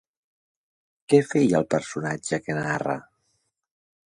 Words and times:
Què 1.13 1.19
feia 1.33 1.59
el 1.59 1.69
personatge 1.75 2.41
que 2.47 2.57
narra? 2.63 2.97